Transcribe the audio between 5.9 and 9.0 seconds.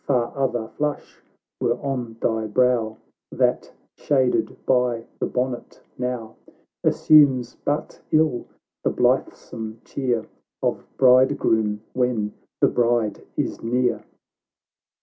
now Assumes but ill the